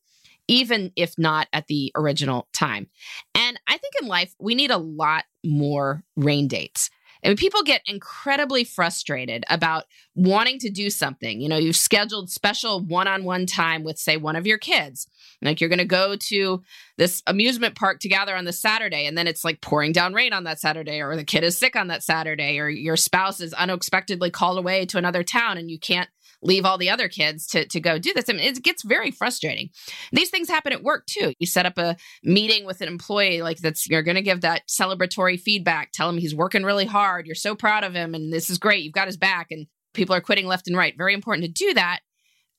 [0.50, 2.90] even if not at the original time.
[3.34, 6.90] And I think in life, we need a lot more rain dates.
[7.24, 11.42] And people get incredibly frustrated about wanting to do something.
[11.42, 15.08] You know, you've scheduled special one on one time with, say, one of your kids.
[15.42, 16.64] Like you're going to go to
[16.98, 20.46] this amusement park together on the Saturday, and then it's like pouring down rain on
[20.46, 24.32] that Saturday, or the kid is sick on that Saturday, or your spouse is unexpectedly
[24.32, 26.10] called away to another town and you can't
[26.42, 28.30] leave all the other kids to, to go do this.
[28.30, 29.70] I mean, it gets very frustrating.
[30.12, 31.34] These things happen at work too.
[31.40, 34.68] You set up a meeting with an employee, like that's, you're going to give that
[34.68, 37.26] celebratory feedback, tell him he's working really hard.
[37.26, 38.84] You're so proud of him and this is great.
[38.84, 40.98] You've got his back and people are quitting left and right.
[40.98, 42.02] Very important to do that.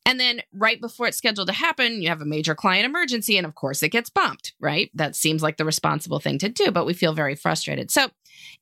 [0.05, 3.37] And then right before it's scheduled to happen, you have a major client emergency.
[3.37, 4.91] And of course, it gets bumped, right?
[4.95, 7.91] That seems like the responsible thing to do, but we feel very frustrated.
[7.91, 8.09] So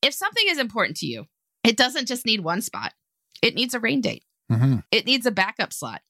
[0.02, 1.26] if something is important to you,
[1.62, 2.94] it doesn't just need one spot,
[3.42, 4.24] it needs a rain date.
[4.50, 4.76] Mm-hmm.
[4.90, 6.02] It needs a backup slot.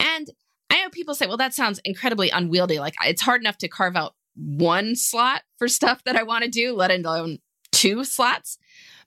[0.00, 0.28] And
[0.70, 2.78] I know people say, well, that sounds incredibly unwieldy.
[2.78, 6.50] Like it's hard enough to carve out one slot for stuff that I want to
[6.50, 7.38] do, let alone
[7.72, 8.58] two slots.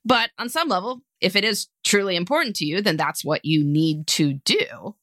[0.05, 3.63] But on some level, if it is truly important to you, then that's what you
[3.63, 4.95] need to do.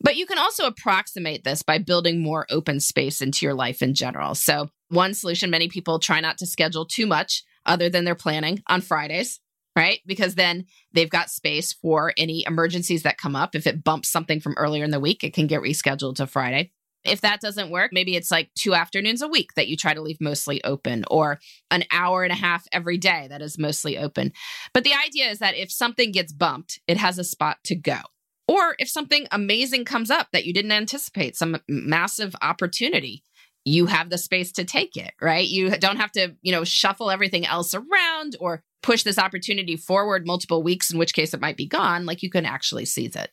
[0.00, 3.94] But you can also approximate this by building more open space into your life in
[3.94, 4.34] general.
[4.34, 8.62] So, one solution many people try not to schedule too much other than their planning
[8.66, 9.38] on Fridays
[9.76, 10.00] right?
[10.06, 13.54] Because then they've got space for any emergencies that come up.
[13.54, 16.72] If it bumps something from earlier in the week, it can get rescheduled to Friday.
[17.02, 20.02] If that doesn't work, maybe it's like two afternoons a week that you try to
[20.02, 24.32] leave mostly open, or an hour and a half every day that is mostly open.
[24.74, 27.98] But the idea is that if something gets bumped, it has a spot to go.
[28.46, 33.22] Or if something amazing comes up that you didn't anticipate, some massive opportunity,
[33.64, 35.46] you have the space to take it, right?
[35.46, 40.26] You don't have to, you know, shuffle everything else around or push this opportunity forward
[40.26, 42.06] multiple weeks, in which case it might be gone.
[42.06, 43.30] Like you can actually seize it.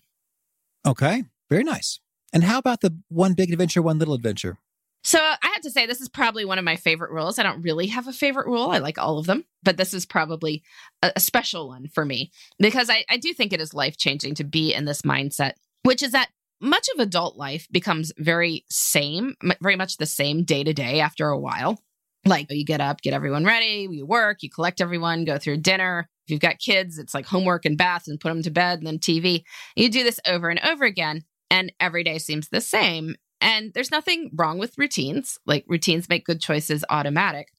[0.86, 1.24] Okay.
[1.50, 2.00] Very nice.
[2.34, 4.58] And how about the one big adventure, one little adventure?
[5.04, 7.40] So I have to say, this is probably one of my favorite rules.
[7.40, 8.72] I don't really have a favorite rule.
[8.72, 10.64] I like all of them, but this is probably
[11.02, 14.36] a, a special one for me because I, I do think it is life changing
[14.36, 19.36] to be in this mindset, which is that much of adult life becomes very same,
[19.62, 21.80] very much the same day to day after a while.
[22.26, 26.10] Like you get up, get everyone ready, you work, you collect everyone, go through dinner.
[26.26, 28.88] If you've got kids, it's like homework and bath and put them to bed and
[28.88, 29.44] then TV.
[29.76, 33.16] You do this over and over again, and every day seems the same.
[33.40, 35.38] And there's nothing wrong with routines.
[35.46, 37.50] Like routines make good choices automatic.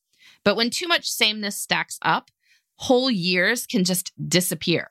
[0.45, 2.31] But when too much sameness stacks up,
[2.77, 4.89] whole years can just disappear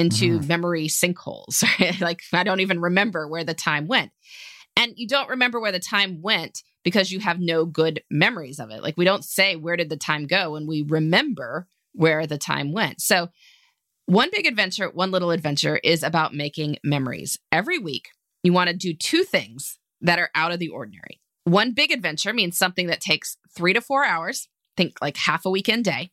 [0.00, 0.48] into mm.
[0.48, 1.62] memory sinkholes.
[1.78, 2.00] Right?
[2.00, 4.10] like I don't even remember where the time went.
[4.76, 8.70] And you don't remember where the time went because you have no good memories of
[8.70, 8.82] it.
[8.82, 12.72] Like we don't say where did the time go and we remember where the time
[12.72, 13.00] went.
[13.00, 13.28] So
[14.06, 17.38] one big adventure, one little adventure is about making memories.
[17.52, 18.08] Every week,
[18.42, 21.20] you want to do two things that are out of the ordinary.
[21.44, 25.50] One big adventure means something that takes three to four hours, think like half a
[25.50, 26.10] weekend day.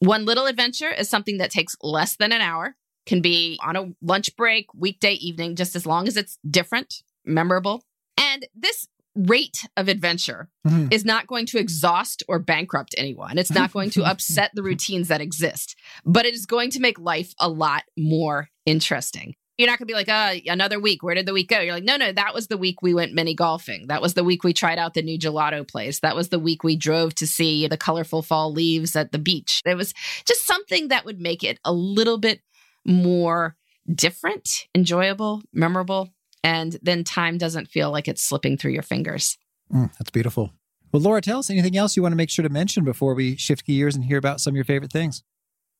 [0.00, 3.92] One little adventure is something that takes less than an hour, can be on a
[4.02, 7.82] lunch break, weekday evening, just as long as it's different, memorable.
[8.18, 8.86] And this
[9.16, 10.88] rate of adventure mm-hmm.
[10.90, 13.38] is not going to exhaust or bankrupt anyone.
[13.38, 16.98] It's not going to upset the routines that exist, but it is going to make
[16.98, 19.34] life a lot more interesting.
[19.58, 21.02] You're not going to be like, uh, another week.
[21.02, 21.60] Where did the week go?
[21.60, 23.88] You're like, no, no, that was the week we went mini golfing.
[23.88, 26.00] That was the week we tried out the new gelato place.
[26.00, 29.60] That was the week we drove to see the colorful fall leaves at the beach.
[29.66, 29.92] It was
[30.24, 32.40] just something that would make it a little bit
[32.84, 33.56] more
[33.92, 36.08] different, enjoyable, memorable,
[36.42, 39.36] and then time doesn't feel like it's slipping through your fingers.
[39.72, 40.52] Mm, that's beautiful.
[40.92, 43.36] Well, Laura, tell us anything else you want to make sure to mention before we
[43.36, 45.22] shift gears and hear about some of your favorite things.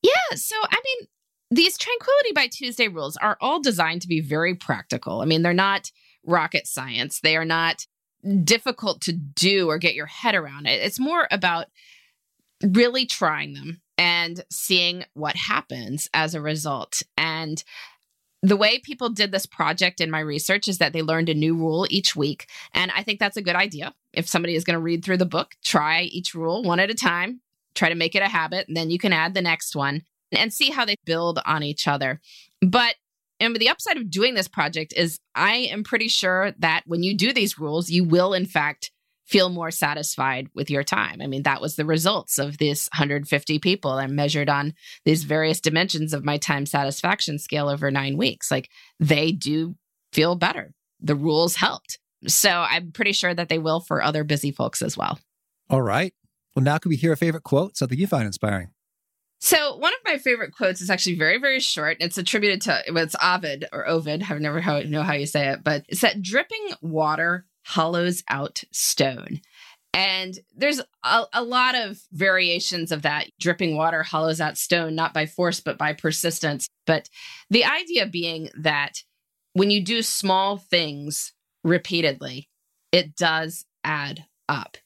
[0.02, 0.36] Yeah.
[0.36, 1.08] So, I mean,
[1.50, 5.20] these Tranquility by Tuesday rules are all designed to be very practical.
[5.20, 5.90] I mean, they're not
[6.24, 7.86] rocket science, they are not
[8.44, 10.66] difficult to do or get your head around.
[10.66, 10.82] It.
[10.82, 11.66] It's more about
[12.62, 17.02] really trying them and seeing what happens as a result.
[17.18, 17.62] And
[18.42, 21.54] the way people did this project in my research is that they learned a new
[21.54, 22.48] rule each week.
[22.72, 23.92] And I think that's a good idea.
[24.14, 26.94] If somebody is going to read through the book, try each rule one at a
[26.94, 27.42] time,
[27.74, 30.50] try to make it a habit, and then you can add the next one and
[30.50, 32.22] see how they build on each other.
[32.62, 32.94] But
[33.38, 37.14] and the upside of doing this project is I am pretty sure that when you
[37.14, 38.92] do these rules, you will in fact
[39.30, 41.20] feel more satisfied with your time.
[41.22, 45.60] I mean, that was the results of this 150 people I measured on these various
[45.60, 48.50] dimensions of my time satisfaction scale over nine weeks.
[48.50, 49.76] Like they do
[50.12, 50.74] feel better.
[51.00, 52.00] The rules helped.
[52.26, 55.18] So I'm pretty sure that they will for other busy folks as well.
[55.70, 56.12] All right.
[56.56, 57.76] Well, now can we hear a favorite quote?
[57.76, 58.70] Something you find inspiring?
[59.38, 61.98] So one of my favorite quotes is actually very, very short.
[62.00, 64.24] It's attributed to well, it's Ovid or Ovid.
[64.28, 69.40] I've never know how you say it, but it's that dripping water hollows out stone.
[69.92, 73.26] And there's a, a, lot of variations of that.
[73.40, 76.68] Dripping water hollows out stone, not by force, but by persistence.
[76.86, 77.08] But
[77.50, 79.02] the idea being that
[79.52, 81.32] when you do small things
[81.64, 82.48] repeatedly,
[82.92, 84.76] it does add up.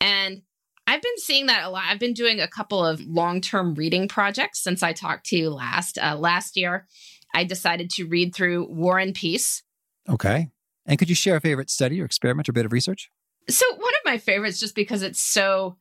[0.00, 0.42] And
[0.88, 1.84] I've been seeing that a lot.
[1.86, 5.50] I've been doing a couple of long term reading projects since I talked to you
[5.50, 5.98] last.
[5.98, 6.86] Uh, last year,
[7.34, 9.62] I decided to read through War and Peace.
[10.08, 10.48] Okay.
[10.88, 13.10] And could you share a favorite study or experiment or bit of research?
[13.48, 15.76] So, one of my favorites, just because it's so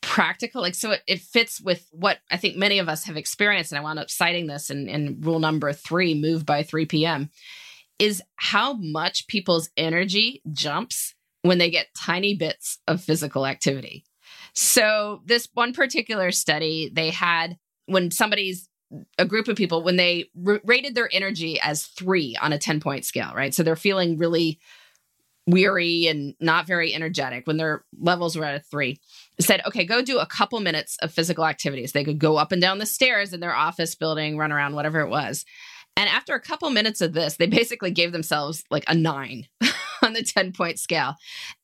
[0.00, 3.70] practical, like, so it, it fits with what I think many of us have experienced.
[3.70, 7.30] And I wound up citing this in, in rule number three move by 3 p.m.
[7.98, 14.04] is how much people's energy jumps when they get tiny bits of physical activity.
[14.54, 18.70] So, this one particular study, they had when somebody's
[19.18, 22.80] a group of people, when they r- rated their energy as three on a 10
[22.80, 23.54] point scale, right?
[23.54, 24.58] So they're feeling really
[25.46, 28.98] weary and not very energetic when their levels were at a three.
[29.38, 31.92] Said, okay, go do a couple minutes of physical activities.
[31.92, 35.00] They could go up and down the stairs in their office building, run around, whatever
[35.00, 35.44] it was.
[35.96, 39.48] And after a couple minutes of this, they basically gave themselves like a nine
[40.02, 41.14] on the 10 point scale.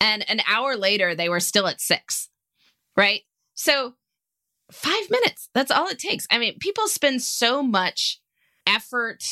[0.01, 2.31] And an hour later, they were still at six
[2.97, 3.23] right?
[3.55, 3.95] So,
[4.73, 6.27] five minutes, that's all it takes.
[6.31, 8.21] I mean, people spend so much
[8.67, 9.23] effort,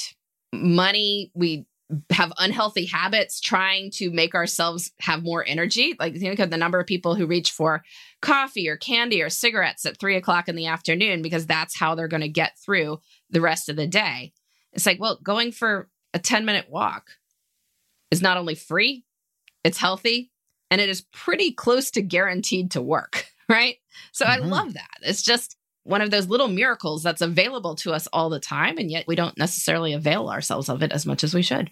[0.52, 1.30] money.
[1.34, 1.66] We
[2.10, 5.96] have unhealthy habits trying to make ourselves have more energy.
[5.98, 7.82] Like think of the number of people who reach for
[8.20, 12.08] coffee or candy or cigarettes at three o'clock in the afternoon because that's how they're
[12.08, 14.32] going to get through the rest of the day.
[14.72, 17.12] It's like, well, going for a 10 minute walk
[18.10, 19.04] is not only free,
[19.64, 20.30] it's healthy,
[20.70, 23.27] and it is pretty close to guaranteed to work.
[23.50, 23.76] right?
[24.12, 24.44] So mm-hmm.
[24.44, 24.98] I love that.
[25.02, 28.90] It's just one of those little miracles that's available to us all the time, and
[28.90, 31.70] yet we don't necessarily avail ourselves of it as much as we should.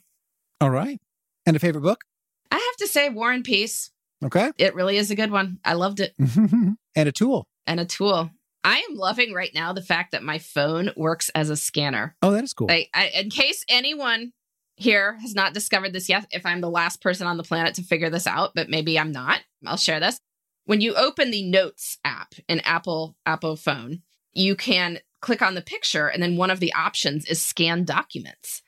[0.61, 0.99] All right.
[1.45, 2.01] And a favorite book?
[2.51, 3.91] I have to say War and Peace.
[4.25, 4.51] Okay.
[4.59, 5.59] It really is a good one.
[5.65, 6.15] I loved it.
[6.19, 7.47] and a tool.
[7.67, 8.31] And a tool.
[8.65, 12.17] I am loving right now the fact that my phone works as a scanner.
[12.23, 12.69] Oh, that is cool.
[12.69, 14.33] Like, I, in case anyone
[14.77, 17.83] here has not discovered this yet, if I'm the last person on the planet to
[17.83, 20.19] figure this out, but maybe I'm not, I'll share this
[20.67, 24.03] when you open the Notes app in Apple Apple phone,
[24.35, 28.63] you can click on the picture and then one of the options is scan documents.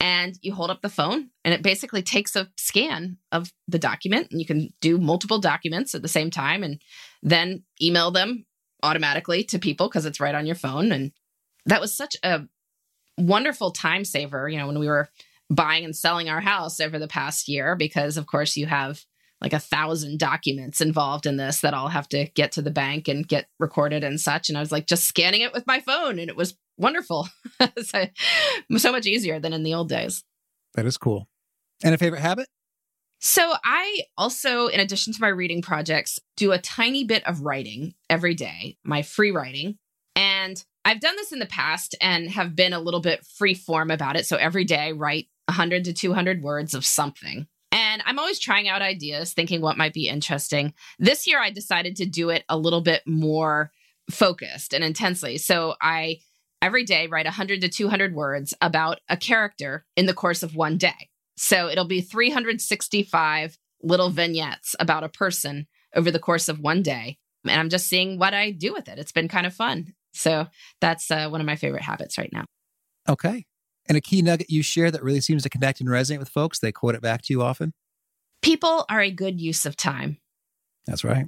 [0.00, 4.28] And you hold up the phone and it basically takes a scan of the document
[4.32, 6.82] and you can do multiple documents at the same time and
[7.22, 8.44] then email them
[8.82, 11.12] automatically to people because it's right on your phone and
[11.66, 12.40] that was such a
[13.16, 15.08] wonderful time saver, you know, when we were
[15.48, 19.04] buying and selling our house over the past year because of course you have
[19.42, 23.08] like a thousand documents involved in this that all have to get to the bank
[23.08, 24.48] and get recorded and such.
[24.48, 27.28] And I was like just scanning it with my phone and it was wonderful.
[27.82, 28.06] so,
[28.76, 30.22] so much easier than in the old days.
[30.74, 31.28] That is cool.
[31.82, 32.46] And a favorite habit?
[33.24, 37.94] So, I also, in addition to my reading projects, do a tiny bit of writing
[38.10, 39.78] every day, my free writing.
[40.16, 43.92] And I've done this in the past and have been a little bit free form
[43.92, 44.26] about it.
[44.26, 47.46] So, every day, write 100 to 200 words of something.
[47.92, 50.72] And I'm always trying out ideas, thinking what might be interesting.
[50.98, 53.70] This year, I decided to do it a little bit more
[54.10, 55.36] focused and intensely.
[55.36, 56.20] So I
[56.62, 60.78] every day write 100 to 200 words about a character in the course of one
[60.78, 61.10] day.
[61.36, 67.18] So it'll be 365 little vignettes about a person over the course of one day.
[67.44, 68.98] And I'm just seeing what I do with it.
[68.98, 69.92] It's been kind of fun.
[70.14, 70.46] So
[70.80, 72.44] that's uh, one of my favorite habits right now.
[73.06, 73.44] Okay.
[73.88, 76.58] And a key nugget you share that really seems to connect and resonate with folks,
[76.58, 77.72] they quote it back to you often?
[78.42, 80.18] People are a good use of time.
[80.86, 81.26] That's right.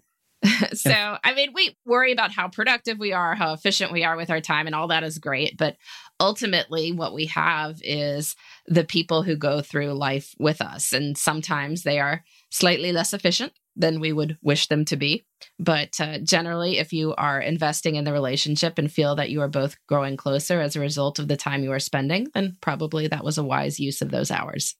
[0.72, 4.30] so, I mean, we worry about how productive we are, how efficient we are with
[4.30, 5.56] our time, and all that is great.
[5.56, 5.76] But
[6.20, 8.36] ultimately, what we have is
[8.66, 10.92] the people who go through life with us.
[10.92, 15.24] And sometimes they are slightly less efficient than we would wish them to be.
[15.58, 19.48] But uh, generally, if you are investing in the relationship and feel that you are
[19.48, 23.24] both growing closer as a result of the time you are spending, then probably that
[23.24, 24.76] was a wise use of those hours.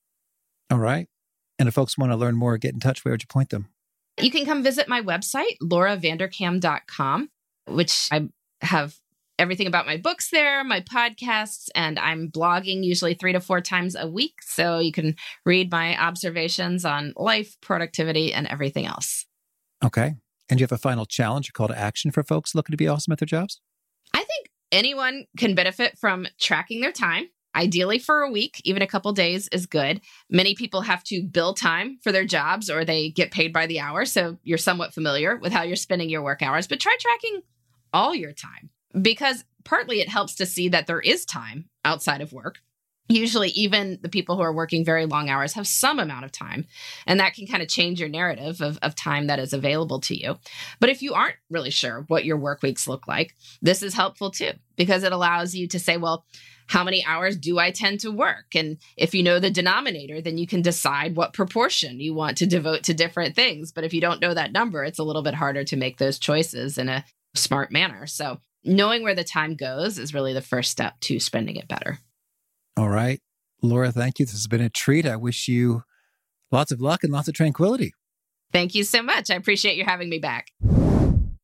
[0.71, 1.09] All right.
[1.59, 3.69] And if folks want to learn more, get in touch, where would you point them?
[4.21, 7.31] You can come visit my website, lauravanderkam.com,
[7.67, 8.29] which I
[8.61, 8.97] have
[9.39, 13.97] everything about my books there, my podcasts, and I'm blogging usually three to four times
[13.97, 14.35] a week.
[14.43, 19.27] So you can read my observations on life, productivity, and everything else.
[19.85, 20.15] Okay.
[20.49, 22.89] And you have a final challenge or call to action for folks looking to be
[22.89, 23.61] awesome at their jobs?
[24.13, 27.29] I think anyone can benefit from tracking their time.
[27.55, 30.01] Ideally, for a week, even a couple days is good.
[30.29, 33.81] Many people have to bill time for their jobs or they get paid by the
[33.81, 34.05] hour.
[34.05, 37.43] So you're somewhat familiar with how you're spending your work hours, but try tracking
[37.93, 42.33] all your time because partly it helps to see that there is time outside of
[42.33, 42.59] work.
[43.09, 46.65] Usually, even the people who are working very long hours have some amount of time,
[47.07, 50.19] and that can kind of change your narrative of, of time that is available to
[50.19, 50.39] you.
[50.81, 54.31] But if you aren't really sure what your work weeks look like, this is helpful
[54.31, 56.25] too, because it allows you to say, well,
[56.67, 58.55] how many hours do I tend to work?
[58.55, 62.47] And if you know the denominator, then you can decide what proportion you want to
[62.47, 63.73] devote to different things.
[63.73, 66.19] But if you don't know that number, it's a little bit harder to make those
[66.19, 67.05] choices in a
[67.35, 68.07] smart manner.
[68.07, 71.99] So knowing where the time goes is really the first step to spending it better.
[72.77, 73.21] All right.
[73.63, 74.27] Laura, thank you.
[74.27, 75.07] This has been a treat.
[75.07, 75.83] I wish you
[76.51, 77.93] lots of luck and lots of tranquility.
[78.53, 79.31] Thank you so much.
[79.31, 80.49] I appreciate you having me back.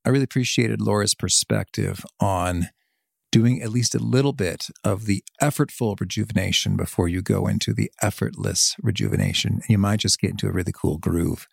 [0.05, 2.69] I really appreciated Laura's perspective on
[3.31, 7.91] doing at least a little bit of the effortful rejuvenation before you go into the
[8.03, 9.55] effortless rejuvenation.
[9.55, 11.47] And you might just get into a really cool groove.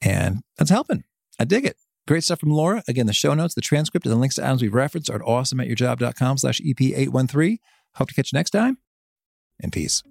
[0.00, 1.04] And that's helping.
[1.38, 1.76] I dig it.
[2.06, 2.82] Great stuff from Laura.
[2.88, 5.22] Again, the show notes, the transcript, and the links to items we've referenced are at
[5.22, 7.58] awesomeatyourjob.com slash EP813.
[7.94, 8.78] Hope to catch you next time.
[9.62, 10.02] And peace.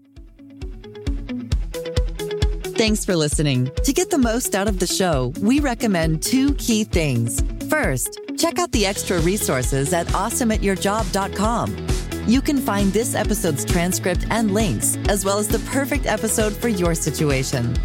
[2.77, 3.69] Thanks for listening.
[3.83, 7.43] To get the most out of the show, we recommend two key things.
[7.69, 11.87] First, check out the extra resources at awesomeatyourjob.com.
[12.27, 16.67] You can find this episode's transcript and links, as well as the perfect episode for
[16.67, 17.75] your situation.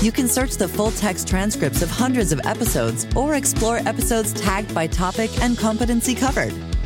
[0.00, 4.74] You can search the full text transcripts of hundreds of episodes or explore episodes tagged
[4.74, 6.52] by topic and competency covered.